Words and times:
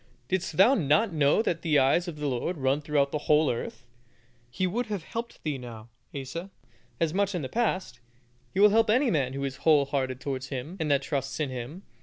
Didst 0.29 0.57
thou 0.57 0.73
not 0.73 1.13
know 1.13 1.43
that 1.43 1.61
the 1.61 1.77
eyes 1.77 2.07
of 2.07 2.15
the 2.15 2.25
Lord 2.25 2.57
run 2.57 2.81
throughout 2.81 3.11
the 3.11 3.19
whole 3.29 3.51
earth?" 3.51 3.85
He 4.49 4.65
would 4.65 4.87
have 4.87 5.03
helped 5.03 5.43
thee 5.43 5.59
now, 5.59 5.89
Asa, 6.19 6.49
as 6.99 7.13
much 7.13 7.29
as 7.29 7.35
in 7.35 7.41
the 7.43 7.49
past. 7.49 7.99
He 8.51 8.59
will 8.59 8.71
help 8.71 8.89
any 8.89 9.11
man 9.11 9.33
who 9.33 9.43
is 9.43 9.57
whole 9.57 9.85
hearted 9.85 10.19
towards 10.19 10.47
Him 10.47 10.77
that 10.77 11.03
trusts 11.03 11.39
in 11.39 11.51
Him. 11.51 11.83